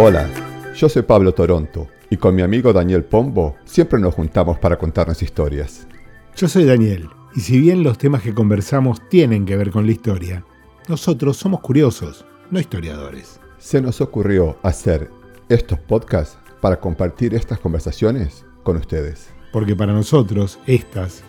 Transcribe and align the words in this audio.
Hola, 0.00 0.30
yo 0.76 0.88
soy 0.88 1.02
Pablo 1.02 1.34
Toronto 1.34 1.88
y 2.08 2.18
con 2.18 2.32
mi 2.32 2.42
amigo 2.42 2.72
Daniel 2.72 3.02
Pombo 3.02 3.56
siempre 3.64 3.98
nos 3.98 4.14
juntamos 4.14 4.56
para 4.56 4.78
contarnos 4.78 5.24
historias. 5.24 5.88
Yo 6.36 6.46
soy 6.46 6.66
Daniel 6.66 7.08
y 7.34 7.40
si 7.40 7.58
bien 7.58 7.82
los 7.82 7.98
temas 7.98 8.22
que 8.22 8.32
conversamos 8.32 9.00
tienen 9.08 9.44
que 9.44 9.56
ver 9.56 9.72
con 9.72 9.86
la 9.86 9.90
historia, 9.90 10.44
nosotros 10.86 11.36
somos 11.36 11.58
curiosos, 11.62 12.24
no 12.48 12.60
historiadores. 12.60 13.40
Se 13.58 13.82
nos 13.82 14.00
ocurrió 14.00 14.56
hacer 14.62 15.10
estos 15.48 15.80
podcasts 15.80 16.38
para 16.60 16.78
compartir 16.78 17.34
estas 17.34 17.58
conversaciones 17.58 18.44
con 18.62 18.76
ustedes. 18.76 19.30
Porque 19.52 19.74
para 19.74 19.92
nosotros 19.92 20.60
estas 20.68 21.24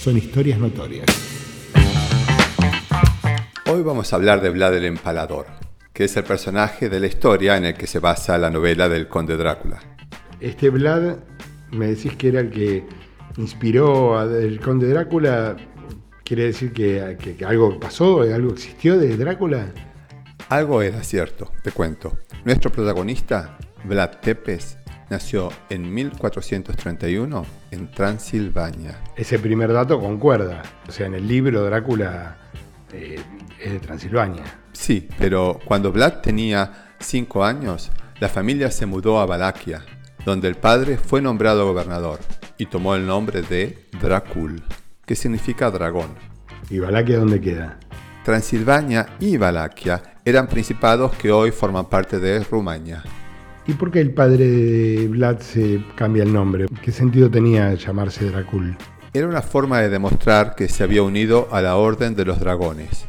son 0.00 0.16
historias 0.16 0.58
notorias. 0.58 1.04
Hoy 3.70 3.82
vamos 3.82 4.10
a 4.10 4.16
hablar 4.16 4.40
de 4.40 4.48
Vlad 4.48 4.74
el 4.76 4.86
Empalador, 4.86 5.44
que 5.98 6.04
es 6.04 6.16
el 6.16 6.22
personaje 6.22 6.88
de 6.88 7.00
la 7.00 7.08
historia 7.08 7.56
en 7.56 7.64
el 7.64 7.74
que 7.74 7.88
se 7.88 7.98
basa 7.98 8.38
la 8.38 8.50
novela 8.50 8.88
del 8.88 9.08
conde 9.08 9.36
Drácula. 9.36 9.80
Este 10.38 10.70
Vlad, 10.70 11.16
me 11.72 11.88
decís 11.88 12.14
que 12.14 12.28
era 12.28 12.38
el 12.38 12.50
que 12.50 12.84
inspiró 13.36 14.16
al 14.16 14.60
conde 14.60 14.86
Drácula, 14.90 15.56
¿quiere 16.22 16.44
decir 16.44 16.72
que, 16.72 17.16
que 17.36 17.44
algo 17.44 17.80
pasó, 17.80 18.20
algo 18.20 18.52
existió 18.52 18.96
de 18.96 19.16
Drácula? 19.16 19.72
Algo 20.50 20.82
era 20.82 21.02
cierto, 21.02 21.50
te 21.64 21.72
cuento. 21.72 22.16
Nuestro 22.44 22.70
protagonista, 22.70 23.58
Vlad 23.82 24.20
Tepes, 24.22 24.78
nació 25.10 25.50
en 25.68 25.92
1431 25.92 27.44
en 27.72 27.90
Transilvania. 27.90 29.02
Ese 29.16 29.40
primer 29.40 29.72
dato 29.72 29.98
concuerda. 29.98 30.62
O 30.88 30.92
sea, 30.92 31.08
en 31.08 31.14
el 31.14 31.26
libro 31.26 31.64
Drácula 31.64 32.36
eh, 32.92 33.20
es 33.60 33.72
de 33.72 33.80
Transilvania. 33.80 34.44
Sí, 34.72 35.08
pero 35.18 35.58
cuando 35.64 35.92
Vlad 35.92 36.20
tenía 36.20 36.94
5 36.98 37.44
años, 37.44 37.90
la 38.20 38.28
familia 38.28 38.70
se 38.70 38.86
mudó 38.86 39.20
a 39.20 39.26
Valaquia, 39.26 39.84
donde 40.24 40.48
el 40.48 40.56
padre 40.56 40.96
fue 40.96 41.22
nombrado 41.22 41.66
gobernador 41.66 42.20
y 42.58 42.66
tomó 42.66 42.94
el 42.94 43.06
nombre 43.06 43.42
de 43.42 43.86
Dracul, 44.00 44.62
que 45.06 45.14
significa 45.14 45.70
dragón. 45.70 46.10
¿Y 46.70 46.80
Valaquia 46.80 47.18
dónde 47.18 47.40
queda? 47.40 47.78
Transilvania 48.24 49.16
y 49.20 49.36
Valaquia 49.36 50.02
eran 50.24 50.48
principados 50.48 51.14
que 51.16 51.30
hoy 51.30 51.50
forman 51.50 51.86
parte 51.86 52.18
de 52.18 52.44
Rumania. 52.44 53.02
¿Y 53.66 53.74
por 53.74 53.90
qué 53.90 54.00
el 54.00 54.12
padre 54.12 54.46
de 54.46 55.08
Vlad 55.08 55.40
se 55.40 55.82
cambia 55.94 56.24
el 56.24 56.32
nombre? 56.32 56.66
¿Qué 56.82 56.90
sentido 56.90 57.30
tenía 57.30 57.72
llamarse 57.74 58.26
Dracul? 58.26 58.76
Era 59.18 59.26
una 59.26 59.42
forma 59.42 59.80
de 59.80 59.88
demostrar 59.88 60.54
que 60.54 60.68
se 60.68 60.84
había 60.84 61.02
unido 61.02 61.48
a 61.50 61.60
la 61.60 61.74
Orden 61.74 62.14
de 62.14 62.24
los 62.24 62.38
Dragones, 62.38 63.04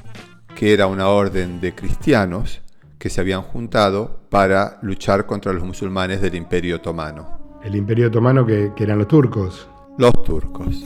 que 0.55 0.73
era 0.73 0.87
una 0.87 1.07
orden 1.07 1.61
de 1.61 1.75
cristianos 1.75 2.63
que 2.97 3.11
se 3.11 3.21
habían 3.21 3.43
juntado 3.43 4.21
para 4.31 4.79
luchar 4.81 5.27
contra 5.27 5.53
los 5.53 5.63
musulmanes 5.63 6.19
del 6.19 6.33
Imperio 6.33 6.77
Otomano. 6.77 7.59
¿El 7.63 7.75
Imperio 7.75 8.07
Otomano 8.07 8.43
que, 8.43 8.71
que 8.75 8.85
eran 8.85 8.97
los 8.97 9.07
turcos? 9.07 9.69
Los 9.99 10.11
turcos. 10.23 10.83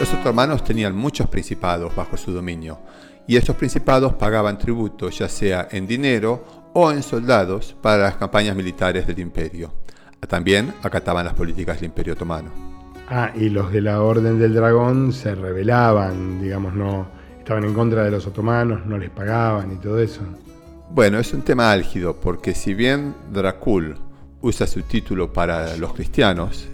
Los 0.00 0.12
otomanos 0.12 0.64
tenían 0.64 0.96
muchos 0.96 1.28
principados 1.28 1.94
bajo 1.94 2.16
su 2.16 2.32
dominio, 2.32 2.80
y 3.28 3.36
estos 3.36 3.54
principados 3.54 4.14
pagaban 4.14 4.58
tributo 4.58 5.08
ya 5.08 5.28
sea 5.28 5.68
en 5.70 5.86
dinero 5.86 6.72
o 6.72 6.90
en 6.90 7.04
soldados 7.04 7.76
para 7.80 8.02
las 8.02 8.16
campañas 8.16 8.56
militares 8.56 9.06
del 9.06 9.20
imperio. 9.20 9.83
También 10.28 10.72
acataban 10.82 11.24
las 11.24 11.34
políticas 11.34 11.76
del 11.80 11.86
imperio 11.86 12.14
otomano. 12.14 12.50
Ah, 13.08 13.32
y 13.34 13.50
los 13.50 13.70
de 13.72 13.82
la 13.82 14.02
Orden 14.02 14.38
del 14.38 14.54
Dragón 14.54 15.12
se 15.12 15.34
rebelaban, 15.34 16.40
digamos, 16.40 16.74
no 16.74 17.06
estaban 17.38 17.64
en 17.64 17.74
contra 17.74 18.04
de 18.04 18.10
los 18.10 18.26
otomanos, 18.26 18.86
no 18.86 18.96
les 18.96 19.10
pagaban 19.10 19.72
y 19.72 19.76
todo 19.76 19.98
eso. 19.98 20.22
Bueno, 20.90 21.18
es 21.18 21.32
un 21.34 21.42
tema 21.42 21.70
álgido 21.70 22.16
porque 22.18 22.54
si 22.54 22.72
bien 22.72 23.14
Dracul 23.32 23.96
usa 24.40 24.66
su 24.66 24.82
título 24.82 25.32
para 25.32 25.76
los 25.76 25.92
cristianos, 25.92 26.68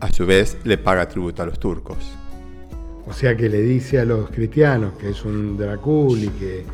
a 0.00 0.10
su 0.10 0.24
vez 0.24 0.58
le 0.64 0.78
paga 0.78 1.08
tributo 1.08 1.42
a 1.42 1.46
los 1.46 1.58
turcos. 1.58 1.98
O 3.06 3.12
sea 3.12 3.36
que 3.36 3.48
le 3.50 3.60
dice 3.60 4.00
a 4.00 4.04
los 4.04 4.30
cristianos 4.30 4.94
que 4.94 5.10
es 5.10 5.24
un 5.24 5.58
Dracul 5.58 6.24
y 6.24 6.28
que 6.28 6.64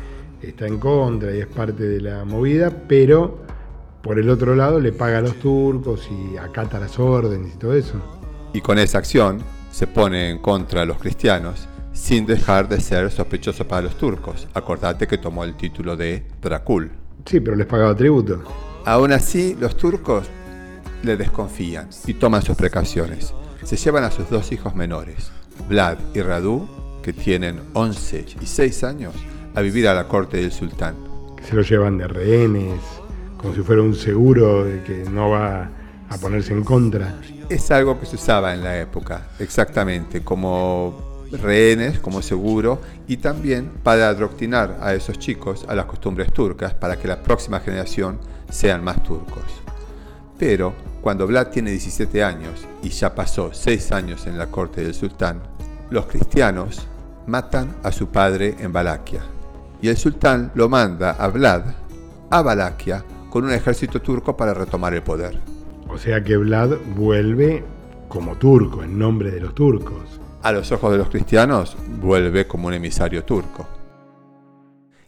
está 0.41 0.65
en 0.67 0.77
contra 0.77 1.35
y 1.35 1.39
es 1.39 1.47
parte 1.47 1.83
de 1.83 1.99
la 1.99 2.23
movida, 2.23 2.71
pero 2.87 3.39
por 4.01 4.19
el 4.19 4.29
otro 4.29 4.55
lado 4.55 4.79
le 4.79 4.91
paga 4.91 5.19
a 5.19 5.21
los 5.21 5.35
turcos 5.35 6.09
y 6.09 6.37
acata 6.37 6.79
las 6.79 6.97
órdenes 6.99 7.53
y 7.55 7.57
todo 7.57 7.73
eso. 7.73 8.01
Y 8.53 8.61
con 8.61 8.79
esa 8.79 8.97
acción 8.97 9.39
se 9.71 9.87
pone 9.87 10.29
en 10.29 10.39
contra 10.39 10.81
de 10.81 10.87
los 10.87 10.97
cristianos 10.97 11.67
sin 11.93 12.25
dejar 12.25 12.67
de 12.67 12.79
ser 12.79 13.11
sospechoso 13.11 13.67
para 13.67 13.83
los 13.83 13.97
turcos. 13.97 14.47
Acordate 14.53 15.07
que 15.07 15.17
tomó 15.17 15.43
el 15.43 15.55
título 15.55 15.95
de 15.95 16.23
Dracul. 16.41 16.91
Sí, 17.25 17.39
pero 17.39 17.55
les 17.55 17.67
pagaba 17.67 17.95
tributo. 17.95 18.43
Aún 18.85 19.11
así, 19.11 19.55
los 19.59 19.77
turcos 19.77 20.27
le 21.03 21.17
desconfían 21.17 21.89
y 22.07 22.13
toman 22.13 22.41
sus 22.41 22.55
precauciones. 22.55 23.33
Se 23.63 23.75
llevan 23.75 24.03
a 24.03 24.11
sus 24.11 24.29
dos 24.29 24.51
hijos 24.51 24.75
menores, 24.75 25.31
Vlad 25.69 25.97
y 26.15 26.21
Radu, 26.21 26.67
que 27.03 27.13
tienen 27.13 27.59
11 27.73 28.25
y 28.41 28.45
6 28.45 28.83
años, 28.83 29.13
a 29.53 29.61
vivir 29.61 29.87
a 29.87 29.93
la 29.93 30.07
corte 30.07 30.37
del 30.37 30.51
sultán. 30.51 30.95
Se 31.43 31.55
los 31.55 31.69
llevan 31.69 31.97
de 31.97 32.07
rehenes, 32.07 32.79
como 33.41 33.55
si 33.55 33.61
fuera 33.61 33.81
un 33.81 33.95
seguro 33.95 34.65
de 34.65 34.83
que 34.83 35.03
no 35.09 35.31
va 35.31 35.69
a 36.09 36.17
ponerse 36.17 36.53
en 36.53 36.63
contra. 36.63 37.15
Es 37.49 37.71
algo 37.71 37.99
que 37.99 38.05
se 38.05 38.15
usaba 38.15 38.53
en 38.53 38.63
la 38.63 38.79
época, 38.79 39.29
exactamente, 39.39 40.21
como 40.21 41.25
rehenes, 41.31 41.99
como 41.99 42.21
seguro, 42.21 42.81
y 43.07 43.17
también 43.17 43.71
para 43.83 44.09
adoctrinar 44.09 44.77
a 44.81 44.93
esos 44.93 45.17
chicos 45.17 45.65
a 45.67 45.75
las 45.75 45.85
costumbres 45.85 46.31
turcas, 46.31 46.73
para 46.73 46.97
que 46.99 47.07
la 47.07 47.23
próxima 47.23 47.59
generación 47.61 48.19
sean 48.49 48.83
más 48.83 49.01
turcos. 49.03 49.43
Pero 50.37 50.73
cuando 51.01 51.25
Vlad 51.25 51.47
tiene 51.47 51.71
17 51.71 52.23
años 52.23 52.67
y 52.83 52.89
ya 52.89 53.15
pasó 53.15 53.51
6 53.53 53.91
años 53.91 54.27
en 54.27 54.37
la 54.37 54.47
corte 54.47 54.83
del 54.83 54.93
sultán, 54.93 55.41
los 55.89 56.05
cristianos 56.05 56.87
matan 57.27 57.75
a 57.83 57.91
su 57.91 58.07
padre 58.07 58.55
en 58.59 58.71
Valaquia. 58.71 59.21
Y 59.81 59.87
el 59.87 59.97
sultán 59.97 60.51
lo 60.53 60.69
manda 60.69 61.11
a 61.11 61.27
Vlad 61.27 61.63
a 62.29 62.41
Valaquia 62.41 63.03
con 63.31 63.45
un 63.45 63.51
ejército 63.53 64.01
turco 64.01 64.35
para 64.35 64.53
retomar 64.53 64.93
el 64.93 65.01
poder. 65.01 65.39
O 65.87 65.97
sea 65.97 66.21
que 66.21 66.35
Vlad 66.35 66.77
vuelve 66.95 67.63
como 68.09 68.35
turco, 68.35 68.83
en 68.83 68.99
nombre 68.99 69.31
de 69.31 69.39
los 69.39 69.55
turcos. 69.55 70.19
A 70.43 70.51
los 70.51 70.71
ojos 70.73 70.91
de 70.91 70.97
los 70.97 71.09
cristianos, 71.09 71.77
vuelve 72.01 72.45
como 72.45 72.67
un 72.67 72.73
emisario 72.73 73.23
turco. 73.23 73.67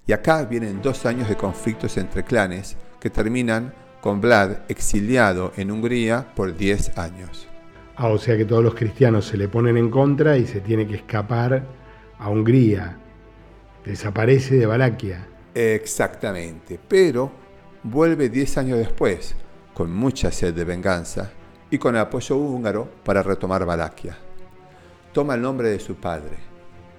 Y 0.08 0.14
acá 0.14 0.46
vienen 0.46 0.82
dos 0.82 1.06
años 1.06 1.28
de 1.28 1.36
conflictos 1.36 1.98
entre 1.98 2.24
clanes 2.24 2.78
que 3.02 3.10
terminan 3.10 3.74
con 4.00 4.22
Vlad 4.22 4.60
exiliado 4.70 5.52
en 5.58 5.70
Hungría 5.70 6.28
por 6.34 6.56
10 6.56 6.98
años. 6.98 7.48
Ah, 7.98 8.08
o 8.08 8.18
sea 8.18 8.38
que 8.38 8.46
todos 8.46 8.64
los 8.64 8.74
cristianos 8.74 9.26
se 9.26 9.38
le 9.38 9.50
ponen 9.50 9.76
en 9.76 9.90
contra 9.90 10.38
y 10.38 10.48
se 10.48 10.62
tiene 10.62 10.88
que 10.88 10.96
escapar 10.96 11.64
a 12.20 12.30
Hungría. 12.30 12.98
Desaparece 13.86 14.56
de 14.56 14.66
Valaquia. 14.66 15.28
Exactamente, 15.54 16.80
pero 16.88 17.43
vuelve 17.84 18.30
10 18.30 18.58
años 18.58 18.78
después, 18.78 19.36
con 19.74 19.94
mucha 19.94 20.32
sed 20.32 20.54
de 20.54 20.64
venganza 20.64 21.32
y 21.70 21.78
con 21.78 21.96
apoyo 21.96 22.38
húngaro 22.38 22.90
para 23.04 23.24
retomar 23.24 23.66
Valaquia. 23.66 24.18
Toma 25.12 25.36
el 25.36 25.42
nombre 25.42 25.70
de 25.70 25.80
su 25.80 25.96
padre, 25.96 26.38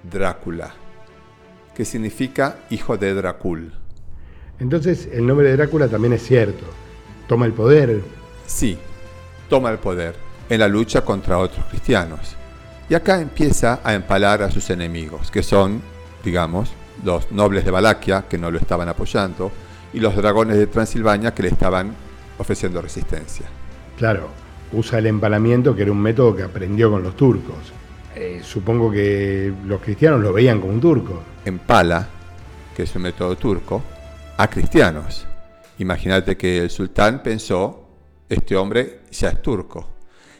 Drácula, 0.03 0.73
que 1.73 1.85
significa 1.85 2.59
hijo 2.69 2.97
de 2.97 3.13
Dracul. 3.13 3.73
Entonces 4.59 5.09
el 5.11 5.25
nombre 5.25 5.49
de 5.49 5.57
Drácula 5.57 5.87
también 5.87 6.13
es 6.13 6.23
cierto. 6.23 6.65
Toma 7.27 7.45
el 7.45 7.53
poder. 7.53 8.01
Sí, 8.45 8.77
toma 9.49 9.71
el 9.71 9.79
poder 9.79 10.15
en 10.49 10.59
la 10.59 10.67
lucha 10.67 11.01
contra 11.01 11.39
otros 11.39 11.65
cristianos. 11.65 12.35
Y 12.87 12.93
acá 12.93 13.19
empieza 13.19 13.79
a 13.83 13.95
empalar 13.95 14.43
a 14.43 14.51
sus 14.51 14.69
enemigos, 14.69 15.31
que 15.31 15.41
son, 15.41 15.81
digamos, 16.23 16.71
los 17.03 17.31
nobles 17.31 17.65
de 17.65 17.71
Valaquia, 17.71 18.25
que 18.29 18.37
no 18.37 18.51
lo 18.51 18.59
estaban 18.59 18.87
apoyando, 18.87 19.51
y 19.95 19.99
los 20.01 20.13
dragones 20.13 20.57
de 20.57 20.67
Transilvania, 20.67 21.33
que 21.33 21.43
le 21.43 21.49
estaban 21.49 21.95
ofreciendo 22.37 22.81
resistencia. 22.81 23.45
Claro, 23.97 24.27
usa 24.73 24.99
el 24.99 25.05
empalamiento, 25.05 25.73
que 25.73 25.83
era 25.83 25.91
un 25.93 26.01
método 26.01 26.35
que 26.35 26.43
aprendió 26.43 26.91
con 26.91 27.01
los 27.01 27.15
turcos. 27.15 27.71
Eh, 28.13 28.41
supongo 28.43 28.91
que 28.91 29.53
los 29.65 29.81
cristianos 29.81 30.19
lo 30.19 30.33
veían 30.33 30.59
como 30.59 30.73
un 30.73 30.81
turco. 30.81 31.23
Empala, 31.45 32.09
que 32.75 32.83
es 32.83 32.93
un 32.93 33.03
método 33.03 33.37
turco, 33.37 33.81
a 34.35 34.49
cristianos. 34.49 35.25
Imagínate 35.77 36.35
que 36.35 36.57
el 36.57 36.69
sultán 36.69 37.23
pensó, 37.23 37.87
este 38.27 38.57
hombre 38.57 38.99
ya 39.11 39.29
es 39.29 39.41
turco. 39.41 39.87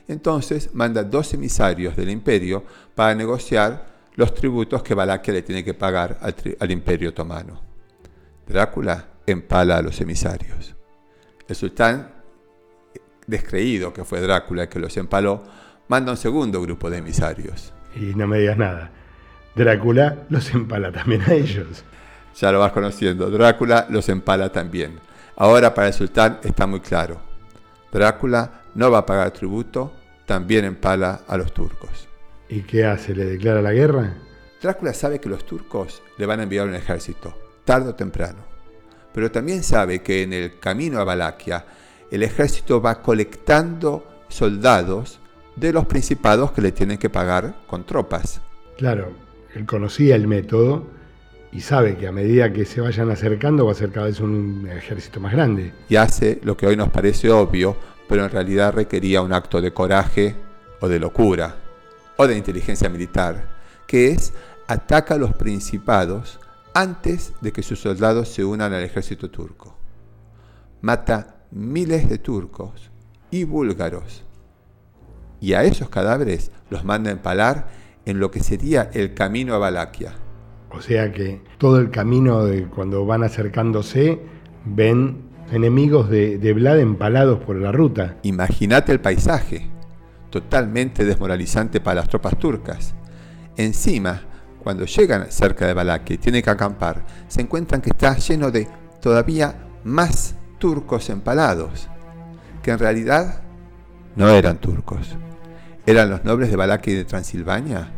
Entonces 0.10 0.70
manda 0.74 1.02
dos 1.02 1.34
emisarios 1.34 1.96
del 1.96 2.10
imperio 2.10 2.62
para 2.94 3.16
negociar 3.16 3.86
los 4.16 4.34
tributos 4.34 4.84
que 4.84 4.94
Valaquia 4.94 5.34
le 5.34 5.44
tiene 5.44 5.64
que 5.64 5.74
pagar 5.74 6.18
al, 6.22 6.36
al 6.60 6.72
imperio 6.72 7.10
otomano. 7.10 7.62
Drácula 8.46 9.15
empala 9.26 9.78
a 9.78 9.82
los 9.82 10.00
emisarios. 10.02 10.76
El 11.48 11.56
sultán, 11.56 12.12
descreído 13.28 13.94
que 13.94 14.04
fue 14.04 14.22
Drácula 14.22 14.64
el 14.64 14.70
que 14.70 14.80
los 14.80 14.96
empaló, 14.98 15.44
manda 15.88 16.12
un 16.12 16.18
segundo 16.18 16.62
grupo 16.62 16.90
de 16.90 16.98
emisarios. 16.98 17.74
Y 17.96 18.16
no 18.16 18.28
me 18.28 18.40
digas 18.40 18.58
nada. 18.58 18.92
Drácula 19.56 20.26
los 20.30 20.54
empala 20.54 20.92
también 20.92 21.22
a 21.22 21.34
ellos. 21.34 21.84
Ya 22.36 22.52
lo 22.52 22.60
vas 22.60 22.72
conociendo. 22.72 23.30
Drácula 23.30 23.88
los 23.90 24.10
empala 24.10 24.52
también. 24.52 25.00
Ahora 25.38 25.74
para 25.74 25.88
el 25.88 25.94
sultán 25.94 26.40
está 26.44 26.68
muy 26.68 26.82
claro. 26.82 27.20
Drácula 27.92 28.64
no 28.74 28.92
va 28.92 29.00
a 29.00 29.06
pagar 29.06 29.32
tributo, 29.32 29.94
también 30.26 30.66
empala 30.66 31.22
a 31.28 31.38
los 31.38 31.54
turcos. 31.54 32.10
¿Y 32.50 32.62
qué 32.62 32.86
hace? 32.86 33.16
¿Le 33.16 33.26
declara 33.26 33.62
la 33.62 33.72
guerra? 33.72 34.16
Drácula 34.62 34.94
sabe 34.94 35.20
que 35.20 35.30
los 35.30 35.46
turcos 35.46 36.02
le 36.18 36.26
van 36.26 36.40
a 36.40 36.44
enviar 36.44 36.68
un 36.68 36.76
ejército, 36.76 37.34
tarde 37.64 37.90
o 37.90 37.96
temprano. 37.96 38.55
Pero 39.16 39.32
también 39.32 39.64
sabe 39.64 40.00
que 40.00 40.24
en 40.24 40.34
el 40.34 40.60
camino 40.60 41.00
a 41.00 41.06
Valaquia 41.06 41.66
el 42.12 42.22
ejército 42.22 42.82
va 42.82 43.02
colectando 43.02 44.06
soldados 44.28 45.22
de 45.56 45.72
los 45.72 45.86
principados 45.86 46.52
que 46.52 46.62
le 46.62 46.74
tienen 46.74 46.98
que 46.98 47.10
pagar 47.10 47.56
con 47.66 47.86
tropas. 47.86 48.42
Claro, 48.78 49.14
él 49.56 49.66
conocía 49.66 50.18
el 50.18 50.28
método 50.28 50.88
y 51.54 51.62
sabe 51.62 51.96
que 51.96 52.08
a 52.08 52.12
medida 52.12 52.52
que 52.52 52.66
se 52.66 52.82
vayan 52.82 53.10
acercando 53.10 53.66
va 53.66 53.72
a 53.72 53.76
ser 53.76 53.94
cada 53.94 54.08
vez 54.08 54.20
un 54.20 54.68
ejército 54.70 55.22
más 55.22 55.32
grande. 55.32 55.72
Y 55.88 55.96
hace 55.96 56.42
lo 56.44 56.58
que 56.58 56.68
hoy 56.68 56.76
nos 56.76 56.90
parece 56.90 57.32
obvio, 57.32 57.78
pero 58.10 58.26
en 58.26 58.30
realidad 58.30 58.74
requería 58.74 59.22
un 59.22 59.32
acto 59.32 59.62
de 59.62 59.72
coraje 59.72 60.36
o 60.82 60.90
de 60.90 61.00
locura 61.00 61.56
o 62.18 62.28
de 62.28 62.38
inteligencia 62.38 62.90
militar, 62.90 63.48
que 63.88 64.10
es 64.10 64.34
ataca 64.68 65.16
a 65.16 65.18
los 65.18 65.34
principados 65.34 66.38
antes 66.76 67.32
de 67.40 67.54
que 67.54 67.64
sus 67.64 67.80
soldados 67.80 68.28
se 68.28 68.44
unan 68.44 68.74
al 68.74 68.84
ejército 68.84 69.32
turco. 69.32 69.78
Mata 70.82 71.38
miles 71.50 72.10
de 72.10 72.18
turcos 72.18 72.92
y 73.32 73.46
búlgaros. 73.46 74.26
Y 75.40 75.54
a 75.54 75.64
esos 75.64 75.90
cadáveres 75.90 76.52
los 76.70 76.84
manda 76.84 77.10
a 77.10 77.14
empalar 77.14 77.70
en 78.06 78.20
lo 78.20 78.30
que 78.30 78.42
sería 78.42 78.92
el 78.94 79.14
camino 79.14 79.56
a 79.56 79.58
Valaquia. 79.58 80.16
O 80.70 80.82
sea 80.82 81.14
que 81.14 81.42
todo 81.60 81.80
el 81.80 81.92
camino 81.92 82.44
de 82.44 82.66
cuando 82.68 83.06
van 83.06 83.24
acercándose 83.24 84.20
ven 84.66 85.30
enemigos 85.54 86.10
de, 86.10 86.38
de 86.38 86.54
Vlad 86.54 86.80
empalados 86.80 87.40
por 87.40 87.56
la 87.56 87.72
ruta. 87.72 88.18
Imagínate 88.24 88.92
el 88.92 89.00
paisaje, 89.00 89.70
totalmente 90.30 91.06
desmoralizante 91.06 91.80
para 91.80 92.02
las 92.02 92.10
tropas 92.10 92.38
turcas. 92.38 92.96
Encima, 93.56 94.24
cuando 94.66 94.86
llegan 94.86 95.28
cerca 95.30 95.72
de 95.72 96.02
y 96.10 96.18
tienen 96.18 96.42
que 96.42 96.50
acampar, 96.50 97.06
se 97.28 97.40
encuentran 97.40 97.82
que 97.82 97.92
está 97.92 98.18
lleno 98.18 98.50
de 98.50 98.68
todavía 99.00 99.64
más 99.84 100.34
turcos 100.58 101.12
empalados, 101.12 101.88
que 102.64 102.72
en 102.72 102.80
realidad 102.80 103.44
no 104.16 104.28
eran 104.28 104.58
turcos. 104.58 105.18
Eran 105.86 106.10
los 106.10 106.26
nobles 106.26 106.50
de 106.50 106.80
y 106.84 106.96
de 106.96 107.06
Transilvania, 107.06 107.92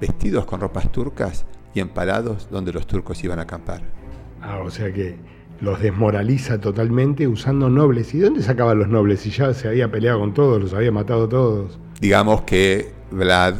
vestidos 0.00 0.46
con 0.46 0.62
ropas 0.62 0.90
turcas 0.90 1.44
y 1.74 1.80
empalados 1.80 2.48
donde 2.50 2.72
los 2.72 2.86
turcos 2.86 3.22
iban 3.22 3.38
a 3.38 3.42
acampar. 3.42 3.82
Ah, 4.40 4.60
o 4.64 4.70
sea 4.70 4.90
que 4.94 5.18
los 5.60 5.82
desmoraliza 5.82 6.58
totalmente 6.58 7.28
usando 7.28 7.68
nobles. 7.68 8.14
¿Y 8.14 8.20
dónde 8.20 8.42
sacaban 8.42 8.78
los 8.78 8.88
nobles? 8.88 9.20
Si 9.20 9.28
ya 9.28 9.52
se 9.52 9.68
había 9.68 9.90
peleado 9.90 10.20
con 10.20 10.32
todos, 10.32 10.62
los 10.62 10.72
había 10.72 10.92
matado 10.92 11.28
todos. 11.28 11.78
Digamos 12.00 12.40
que 12.44 12.90
Vlad 13.10 13.56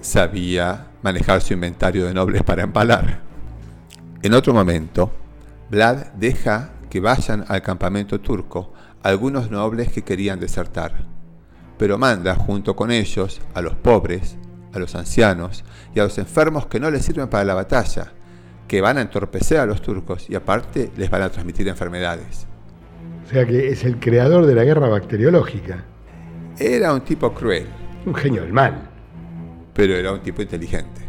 sabía 0.00 0.93
manejar 1.04 1.42
su 1.42 1.52
inventario 1.52 2.06
de 2.06 2.14
nobles 2.14 2.42
para 2.42 2.62
empalar. 2.62 3.20
En 4.22 4.32
otro 4.32 4.54
momento, 4.54 5.12
Vlad 5.70 6.12
deja 6.14 6.70
que 6.88 6.98
vayan 6.98 7.44
al 7.46 7.60
campamento 7.60 8.20
turco 8.20 8.72
algunos 9.02 9.50
nobles 9.50 9.92
que 9.92 10.00
querían 10.00 10.40
desertar, 10.40 11.04
pero 11.76 11.98
manda 11.98 12.34
junto 12.34 12.74
con 12.74 12.90
ellos 12.90 13.42
a 13.52 13.60
los 13.60 13.74
pobres, 13.74 14.38
a 14.72 14.78
los 14.78 14.94
ancianos 14.94 15.62
y 15.94 16.00
a 16.00 16.04
los 16.04 16.16
enfermos 16.16 16.68
que 16.68 16.80
no 16.80 16.90
les 16.90 17.04
sirven 17.04 17.28
para 17.28 17.44
la 17.44 17.52
batalla, 17.52 18.10
que 18.66 18.80
van 18.80 18.96
a 18.96 19.02
entorpecer 19.02 19.58
a 19.58 19.66
los 19.66 19.82
turcos 19.82 20.30
y 20.30 20.34
aparte 20.34 20.90
les 20.96 21.10
van 21.10 21.20
a 21.20 21.28
transmitir 21.28 21.68
enfermedades. 21.68 22.46
O 23.26 23.28
sea 23.28 23.44
que 23.44 23.68
es 23.68 23.84
el 23.84 24.00
creador 24.00 24.46
de 24.46 24.54
la 24.54 24.64
guerra 24.64 24.88
bacteriológica. 24.88 25.84
Era 26.58 26.94
un 26.94 27.02
tipo 27.02 27.34
cruel. 27.34 27.66
Un 28.06 28.14
genio 28.14 28.40
del 28.40 28.54
mal. 28.54 28.93
Pero 29.74 29.94
era 29.96 30.12
un 30.12 30.20
tipo 30.20 30.40
inteligente. 30.40 31.02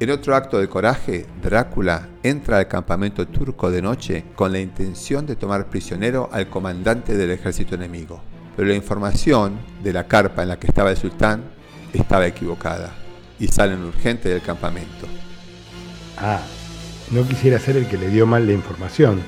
En 0.00 0.10
otro 0.10 0.36
acto 0.36 0.58
de 0.58 0.68
coraje, 0.68 1.26
Drácula 1.42 2.08
entra 2.22 2.58
al 2.58 2.68
campamento 2.68 3.26
turco 3.26 3.70
de 3.70 3.82
noche 3.82 4.26
con 4.36 4.52
la 4.52 4.60
intención 4.60 5.26
de 5.26 5.34
tomar 5.34 5.68
prisionero 5.68 6.28
al 6.30 6.48
comandante 6.48 7.16
del 7.16 7.32
ejército 7.32 7.74
enemigo. 7.74 8.20
Pero 8.56 8.68
la 8.68 8.76
información 8.76 9.58
de 9.82 9.92
la 9.92 10.06
carpa 10.06 10.42
en 10.42 10.48
la 10.48 10.58
que 10.58 10.68
estaba 10.68 10.90
el 10.90 10.96
sultán 10.96 11.42
estaba 11.92 12.26
equivocada 12.26 12.92
y 13.40 13.48
salen 13.48 13.82
urgente 13.84 14.28
del 14.28 14.42
campamento. 14.42 15.06
Ah, 16.16 16.42
no 17.10 17.26
quisiera 17.26 17.58
ser 17.58 17.76
el 17.76 17.88
que 17.88 17.96
le 17.96 18.08
dio 18.08 18.26
mal 18.26 18.46
la 18.46 18.52
información, 18.52 19.20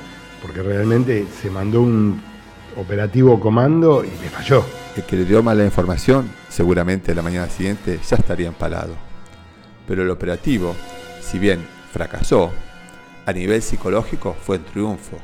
porque 0.42 0.62
realmente 0.62 1.26
se 1.40 1.50
mandó 1.50 1.80
un 1.80 2.20
operativo 2.76 3.40
comando 3.40 4.04
y 4.04 4.10
le 4.22 4.28
falló. 4.30 4.64
El 5.00 5.06
que 5.06 5.16
le 5.16 5.24
dio 5.24 5.42
mal 5.42 5.56
la 5.56 5.64
información, 5.64 6.30
seguramente 6.50 7.14
la 7.14 7.22
mañana 7.22 7.48
siguiente 7.48 7.98
ya 8.06 8.16
estaría 8.16 8.48
empalado. 8.48 8.92
Pero 9.88 10.02
el 10.02 10.10
operativo, 10.10 10.76
si 11.22 11.38
bien 11.38 11.66
fracasó, 11.90 12.50
a 13.24 13.32
nivel 13.32 13.62
psicológico 13.62 14.36
fue 14.44 14.58
un 14.58 14.64
triunfo. 14.64 15.16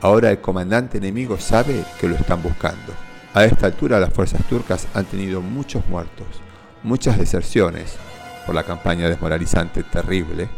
Ahora 0.00 0.30
el 0.30 0.40
comandante 0.40 0.98
enemigo 0.98 1.38
sabe 1.40 1.82
que 2.00 2.06
lo 2.06 2.14
están 2.14 2.40
buscando. 2.40 2.92
A 3.34 3.44
esta 3.44 3.66
altura 3.66 3.98
las 3.98 4.12
fuerzas 4.12 4.44
turcas 4.44 4.86
han 4.94 5.06
tenido 5.06 5.42
muchos 5.42 5.84
muertos, 5.88 6.28
muchas 6.84 7.18
deserciones 7.18 7.96
por 8.46 8.54
la 8.54 8.62
campaña 8.62 9.08
desmoralizante 9.08 9.82
terrible 9.82 10.48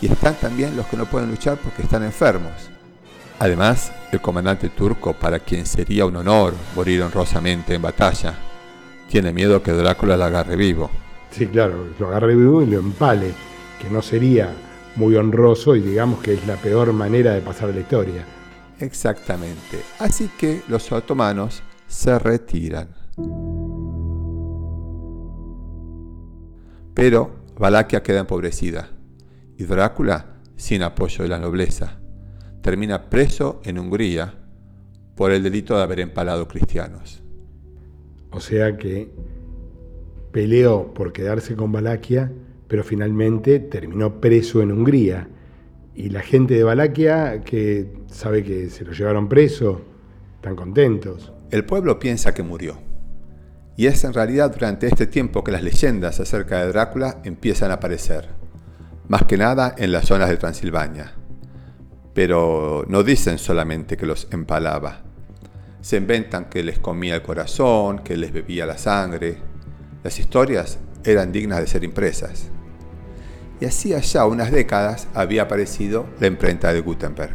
y 0.00 0.06
están 0.06 0.36
también 0.36 0.74
los 0.74 0.86
que 0.86 0.96
no 0.96 1.04
pueden 1.04 1.28
luchar 1.28 1.58
porque 1.58 1.82
están 1.82 2.02
enfermos. 2.02 2.70
Además, 3.40 3.90
el 4.12 4.20
comandante 4.20 4.68
turco, 4.68 5.14
para 5.14 5.38
quien 5.38 5.64
sería 5.64 6.04
un 6.04 6.14
honor 6.14 6.52
morir 6.76 7.00
honrosamente 7.00 7.74
en 7.74 7.80
batalla, 7.80 8.34
tiene 9.08 9.32
miedo 9.32 9.62
que 9.62 9.72
Drácula 9.72 10.18
lo 10.18 10.24
agarre 10.24 10.56
vivo. 10.56 10.90
Sí, 11.30 11.46
claro, 11.46 11.86
lo 11.98 12.08
agarre 12.08 12.34
vivo 12.36 12.60
y 12.60 12.66
lo 12.66 12.78
empale, 12.78 13.32
que 13.80 13.88
no 13.88 14.02
sería 14.02 14.52
muy 14.96 15.16
honroso 15.16 15.74
y 15.74 15.80
digamos 15.80 16.20
que 16.20 16.34
es 16.34 16.46
la 16.46 16.56
peor 16.56 16.92
manera 16.92 17.32
de 17.32 17.40
pasar 17.40 17.70
la 17.70 17.80
historia. 17.80 18.26
Exactamente. 18.78 19.80
Así 20.00 20.28
que 20.38 20.60
los 20.68 20.92
otomanos 20.92 21.62
se 21.86 22.18
retiran. 22.18 22.90
Pero 26.92 27.36
Valaquia 27.58 28.02
queda 28.02 28.20
empobrecida 28.20 28.90
y 29.56 29.64
Drácula 29.64 30.42
sin 30.56 30.82
apoyo 30.82 31.22
de 31.22 31.30
la 31.30 31.38
nobleza. 31.38 31.99
Termina 32.62 33.08
preso 33.08 33.60
en 33.64 33.78
Hungría 33.78 34.34
por 35.14 35.32
el 35.32 35.42
delito 35.42 35.76
de 35.76 35.82
haber 35.82 36.00
empalado 36.00 36.46
cristianos. 36.48 37.22
O 38.30 38.40
sea 38.40 38.76
que 38.76 39.10
peleó 40.32 40.94
por 40.94 41.12
quedarse 41.12 41.56
con 41.56 41.72
Valaquia, 41.72 42.30
pero 42.68 42.84
finalmente 42.84 43.58
terminó 43.58 44.20
preso 44.20 44.62
en 44.62 44.72
Hungría. 44.72 45.28
Y 45.94 46.10
la 46.10 46.20
gente 46.20 46.54
de 46.54 46.62
Valaquia, 46.62 47.42
que 47.42 47.92
sabe 48.06 48.44
que 48.44 48.70
se 48.70 48.84
lo 48.84 48.92
llevaron 48.92 49.28
preso, 49.28 49.82
están 50.36 50.56
contentos. 50.56 51.32
El 51.50 51.64
pueblo 51.64 51.98
piensa 51.98 52.32
que 52.32 52.42
murió. 52.42 52.78
Y 53.76 53.86
es 53.86 54.04
en 54.04 54.12
realidad 54.12 54.52
durante 54.52 54.86
este 54.86 55.06
tiempo 55.06 55.42
que 55.42 55.52
las 55.52 55.62
leyendas 55.62 56.20
acerca 56.20 56.60
de 56.60 56.68
Drácula 56.68 57.20
empiezan 57.24 57.70
a 57.70 57.74
aparecer 57.74 58.28
más 59.10 59.24
que 59.24 59.36
nada 59.36 59.74
en 59.76 59.90
las 59.90 60.06
zonas 60.06 60.28
de 60.28 60.36
Transilvania. 60.36 61.19
Pero 62.14 62.84
no 62.88 63.02
dicen 63.02 63.38
solamente 63.38 63.96
que 63.96 64.06
los 64.06 64.28
empalaba. 64.30 65.02
Se 65.80 65.96
inventan 65.96 66.46
que 66.50 66.62
les 66.62 66.78
comía 66.78 67.14
el 67.14 67.22
corazón, 67.22 68.00
que 68.00 68.16
les 68.16 68.32
bebía 68.32 68.66
la 68.66 68.76
sangre. 68.76 69.38
Las 70.02 70.18
historias 70.18 70.78
eran 71.04 71.32
dignas 71.32 71.60
de 71.60 71.66
ser 71.66 71.84
impresas. 71.84 72.50
Y 73.60 73.66
hacía 73.66 74.00
ya 74.00 74.26
unas 74.26 74.50
décadas 74.50 75.08
había 75.14 75.42
aparecido 75.42 76.06
la 76.18 76.26
imprenta 76.26 76.72
de 76.72 76.80
Gutenberg. 76.80 77.34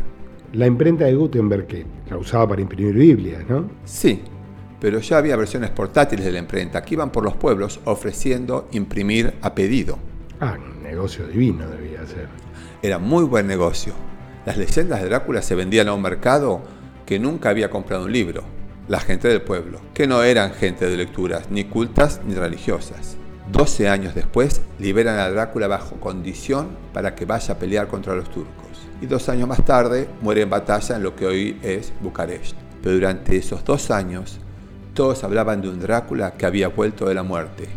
La 0.53 0.67
imprenta 0.67 1.05
de 1.05 1.15
Gutenberg 1.15 1.67
que 1.67 1.85
la 2.09 2.17
usaba 2.17 2.49
para 2.49 2.61
imprimir 2.61 2.95
Biblias, 2.95 3.43
¿no? 3.47 3.69
Sí, 3.83 4.21
pero 4.79 4.99
ya 4.99 5.17
había 5.17 5.35
versiones 5.35 5.69
portátiles 5.71 6.25
de 6.25 6.31
la 6.31 6.39
imprenta 6.39 6.83
que 6.83 6.95
iban 6.95 7.11
por 7.11 7.23
los 7.23 7.35
pueblos 7.35 7.79
ofreciendo 7.85 8.67
imprimir 8.71 9.33
a 9.41 9.55
pedido. 9.55 9.97
Ah, 10.39 10.57
un 10.57 10.83
negocio 10.83 11.27
divino 11.27 11.67
debía 11.67 12.05
ser. 12.05 12.27
Era 12.81 12.99
muy 12.99 13.23
buen 13.23 13.47
negocio. 13.47 13.93
Las 14.45 14.57
leyendas 14.57 15.01
de 15.01 15.09
Drácula 15.09 15.41
se 15.41 15.55
vendían 15.55 15.87
a 15.87 15.93
un 15.93 16.03
mercado 16.03 16.61
que 17.07 17.17
nunca 17.17 17.49
había 17.49 17.71
comprado 17.71 18.05
un 18.05 18.11
libro, 18.11 18.43
la 18.87 18.99
gente 18.99 19.27
del 19.27 19.41
pueblo, 19.41 19.79
que 19.95 20.05
no 20.05 20.21
eran 20.21 20.53
gente 20.53 20.87
de 20.87 20.97
lecturas, 20.97 21.49
ni 21.49 21.63
cultas 21.63 22.21
ni 22.23 22.35
religiosas. 22.35 23.17
Doce 23.51 23.89
años 23.89 24.13
después, 24.13 24.61
liberan 24.77 25.17
a 25.17 25.29
Drácula 25.31 25.67
bajo 25.67 25.95
condición 25.99 26.69
para 26.93 27.15
que 27.15 27.25
vaya 27.25 27.55
a 27.55 27.57
pelear 27.57 27.87
contra 27.87 28.15
los 28.15 28.29
turcos. 28.29 28.87
Y 29.01 29.07
dos 29.07 29.29
años 29.29 29.47
más 29.47 29.65
tarde, 29.65 30.07
muere 30.21 30.41
en 30.41 30.49
batalla 30.51 30.95
en 30.95 31.01
lo 31.01 31.15
que 31.15 31.25
hoy 31.25 31.59
es 31.63 31.91
Bucarest. 32.01 32.55
Pero 32.83 32.95
durante 32.95 33.37
esos 33.37 33.65
dos 33.65 33.89
años, 33.89 34.39
todos 34.93 35.23
hablaban 35.23 35.61
de 35.61 35.69
un 35.69 35.79
Drácula 35.79 36.33
que 36.33 36.45
había 36.45 36.67
vuelto 36.67 37.07
de 37.07 37.15
la 37.15 37.23
muerte 37.23 37.67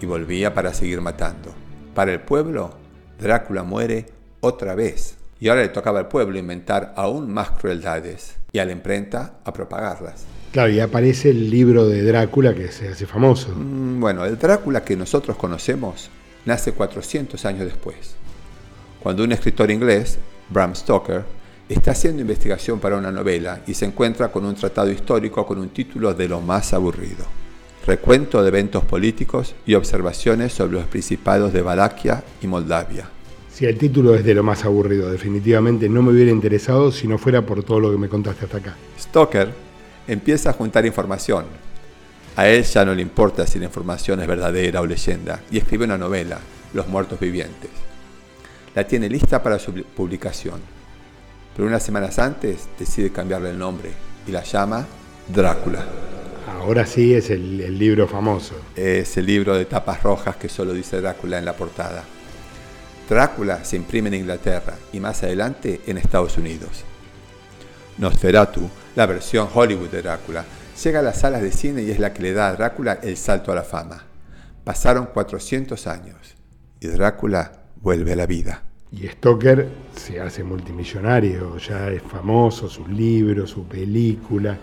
y 0.00 0.06
volvía 0.06 0.52
para 0.52 0.74
seguir 0.74 1.00
matando. 1.00 1.54
Para 1.94 2.12
el 2.12 2.20
pueblo, 2.20 2.76
Drácula 3.20 3.62
muere 3.62 4.06
otra 4.40 4.74
vez. 4.74 5.17
Y 5.40 5.48
ahora 5.48 5.62
le 5.62 5.68
tocaba 5.68 6.00
al 6.00 6.08
pueblo 6.08 6.38
inventar 6.38 6.92
aún 6.96 7.32
más 7.32 7.50
crueldades 7.52 8.36
y 8.52 8.58
a 8.58 8.64
la 8.64 8.72
imprenta 8.72 9.34
a 9.44 9.52
propagarlas. 9.52 10.24
Claro, 10.52 10.70
y 10.70 10.80
aparece 10.80 11.30
el 11.30 11.50
libro 11.50 11.86
de 11.86 12.02
Drácula 12.02 12.54
que 12.54 12.72
se 12.72 12.88
hace 12.88 13.06
famoso. 13.06 13.50
Mm, 13.54 14.00
bueno, 14.00 14.24
el 14.24 14.38
Drácula 14.38 14.82
que 14.82 14.96
nosotros 14.96 15.36
conocemos 15.36 16.10
nace 16.44 16.72
400 16.72 17.44
años 17.44 17.66
después, 17.66 18.16
cuando 19.00 19.22
un 19.22 19.32
escritor 19.32 19.70
inglés, 19.70 20.18
Bram 20.48 20.74
Stoker, 20.74 21.24
está 21.68 21.90
haciendo 21.90 22.22
investigación 22.22 22.80
para 22.80 22.96
una 22.96 23.12
novela 23.12 23.60
y 23.66 23.74
se 23.74 23.84
encuentra 23.84 24.32
con 24.32 24.46
un 24.46 24.54
tratado 24.54 24.90
histórico 24.90 25.46
con 25.46 25.58
un 25.58 25.68
título 25.68 26.14
de 26.14 26.28
lo 26.28 26.40
más 26.40 26.72
aburrido. 26.72 27.26
Recuento 27.86 28.42
de 28.42 28.48
eventos 28.48 28.84
políticos 28.84 29.54
y 29.66 29.74
observaciones 29.74 30.52
sobre 30.52 30.72
los 30.72 30.86
principados 30.86 31.52
de 31.52 31.62
Valaquia 31.62 32.24
y 32.42 32.46
Moldavia. 32.46 33.08
Si 33.58 33.66
el 33.66 33.76
título 33.76 34.14
es 34.14 34.24
de 34.24 34.34
lo 34.34 34.44
más 34.44 34.64
aburrido, 34.64 35.10
definitivamente 35.10 35.88
no 35.88 36.00
me 36.00 36.12
hubiera 36.12 36.30
interesado 36.30 36.92
si 36.92 37.08
no 37.08 37.18
fuera 37.18 37.44
por 37.44 37.64
todo 37.64 37.80
lo 37.80 37.90
que 37.90 37.98
me 37.98 38.08
contaste 38.08 38.44
hasta 38.44 38.58
acá. 38.58 38.76
Stoker 38.96 39.52
empieza 40.06 40.50
a 40.50 40.52
juntar 40.52 40.86
información. 40.86 41.46
A 42.36 42.48
él 42.48 42.62
ya 42.62 42.84
no 42.84 42.94
le 42.94 43.02
importa 43.02 43.48
si 43.48 43.58
la 43.58 43.64
información 43.64 44.20
es 44.20 44.28
verdadera 44.28 44.80
o 44.80 44.86
leyenda 44.86 45.42
y 45.50 45.58
escribe 45.58 45.86
una 45.86 45.98
novela, 45.98 46.38
Los 46.72 46.86
Muertos 46.86 47.18
Vivientes. 47.18 47.70
La 48.76 48.86
tiene 48.86 49.08
lista 49.08 49.42
para 49.42 49.58
su 49.58 49.72
publicación, 49.72 50.60
pero 51.56 51.66
unas 51.66 51.82
semanas 51.82 52.20
antes 52.20 52.68
decide 52.78 53.10
cambiarle 53.10 53.50
el 53.50 53.58
nombre 53.58 53.90
y 54.28 54.30
la 54.30 54.44
llama 54.44 54.86
Drácula. 55.34 55.84
Ahora 56.60 56.86
sí 56.86 57.12
es 57.12 57.28
el, 57.30 57.60
el 57.60 57.76
libro 57.76 58.06
famoso. 58.06 58.54
Es 58.76 59.16
el 59.16 59.26
libro 59.26 59.56
de 59.56 59.64
tapas 59.64 60.00
rojas 60.04 60.36
que 60.36 60.48
solo 60.48 60.72
dice 60.72 61.00
Drácula 61.00 61.40
en 61.40 61.44
la 61.44 61.56
portada. 61.56 62.04
Drácula 63.08 63.64
se 63.64 63.76
imprime 63.76 64.08
en 64.08 64.16
Inglaterra 64.16 64.74
y 64.92 65.00
más 65.00 65.22
adelante 65.22 65.80
en 65.86 65.96
Estados 65.96 66.36
Unidos. 66.36 66.84
Nosferatu, 67.96 68.68
la 68.96 69.06
versión 69.06 69.48
Hollywood 69.52 69.88
de 69.88 70.02
Drácula, 70.02 70.44
llega 70.82 71.00
a 71.00 71.02
las 71.02 71.20
salas 71.20 71.42
de 71.42 71.50
cine 71.50 71.82
y 71.82 71.90
es 71.90 71.98
la 71.98 72.12
que 72.12 72.22
le 72.22 72.32
da 72.32 72.48
a 72.48 72.52
Drácula 72.52 73.00
el 73.02 73.16
salto 73.16 73.50
a 73.50 73.54
la 73.54 73.62
fama. 73.62 74.04
Pasaron 74.62 75.06
400 75.06 75.86
años 75.86 76.36
y 76.80 76.86
Drácula 76.88 77.64
vuelve 77.80 78.12
a 78.12 78.16
la 78.16 78.26
vida. 78.26 78.62
Y 78.92 79.06
Stoker 79.08 79.68
se 79.96 80.20
hace 80.20 80.44
multimillonario, 80.44 81.56
ya 81.58 81.88
es 81.88 82.02
famoso, 82.02 82.68
sus 82.68 82.88
libros, 82.88 83.50
su 83.50 83.64
película, 83.64 84.58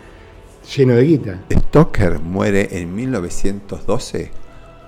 lleno 0.75 0.93
de 0.93 1.03
guita. 1.03 1.39
Stoker 1.51 2.19
muere 2.19 2.79
en 2.79 2.95
1912 2.95 4.31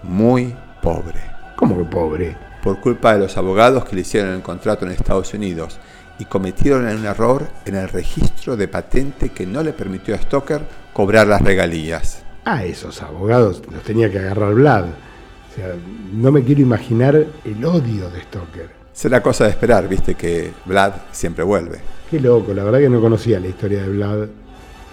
muy 0.04 0.56
pobre. 0.82 1.20
¿Cómo 1.56 1.78
que 1.78 1.84
pobre? 1.84 2.47
Por 2.64 2.80
culpa 2.80 3.14
de 3.14 3.20
los 3.20 3.38
abogados 3.38 3.86
que 3.86 3.96
le 3.96 4.02
hicieron 4.02 4.34
el 4.34 4.42
contrato 4.42 4.86
en 4.86 4.92
Estados 4.92 5.34
Unidos 5.34 5.80
y 6.20 6.26
cometieron 6.26 6.86
un 6.86 7.06
error 7.06 7.48
en 7.66 7.76
el 7.76 7.90
registro 7.90 8.58
de 8.58 8.68
patente 8.68 9.30
que 9.30 9.46
no 9.46 9.62
le 9.64 9.74
permitió 9.74 10.16
a 10.16 10.18
Stoker 10.18 10.62
cobrar 10.94 11.28
las 11.28 11.42
regalías. 11.42 12.24
Ah, 12.46 12.64
esos 12.64 13.02
abogados 13.02 13.62
los 13.72 13.84
tenía 13.84 14.10
que 14.10 14.20
agarrar 14.20 14.54
Vlad. 14.54 14.86
O 14.86 15.56
sea, 15.56 15.76
no 16.14 16.32
me 16.32 16.44
quiero 16.44 16.62
imaginar 16.62 17.16
el 17.16 17.66
odio 17.66 18.10
de 18.10 18.22
Stoker. 18.22 18.70
Será 18.94 19.22
cosa 19.22 19.44
de 19.44 19.52
esperar, 19.52 19.88
viste 19.88 20.16
que 20.16 20.52
Vlad 20.66 20.94
siempre 21.12 21.44
vuelve. 21.44 21.80
Qué 22.10 22.20
loco, 22.20 22.54
la 22.54 22.64
verdad 22.64 22.80
que 22.80 22.90
no 22.90 23.00
conocía 23.00 23.40
la 23.40 23.48
historia 23.48 23.84
de 23.84 23.90
Vlad, 23.90 24.28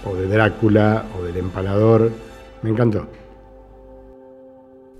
o 0.04 0.14
de 0.14 0.28
Drácula, 0.28 1.06
o 1.18 1.24
del 1.24 1.38
empalador. 1.38 2.10
Me 2.62 2.70
encantó. 2.70 3.06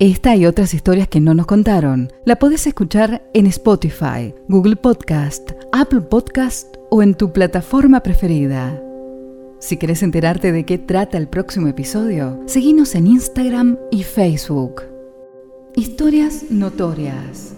Esta 0.00 0.34
y 0.34 0.44
otras 0.44 0.74
historias 0.74 1.06
que 1.06 1.20
no 1.20 1.34
nos 1.34 1.46
contaron 1.46 2.12
la 2.24 2.34
podés 2.36 2.66
escuchar 2.66 3.30
en 3.32 3.46
Spotify, 3.46 4.34
Google 4.48 4.74
Podcast, 4.74 5.52
Apple 5.70 6.00
Podcast 6.00 6.74
o 6.90 7.00
en 7.00 7.14
tu 7.14 7.32
plataforma 7.32 8.00
preferida. 8.00 8.82
Si 9.60 9.76
querés 9.76 10.02
enterarte 10.02 10.50
de 10.50 10.66
qué 10.66 10.78
trata 10.78 11.16
el 11.16 11.28
próximo 11.28 11.68
episodio, 11.68 12.42
seguinos 12.46 12.96
en 12.96 13.06
Instagram 13.06 13.78
y 13.92 14.02
Facebook. 14.02 14.82
Historias 15.76 16.50
notorias. 16.50 17.54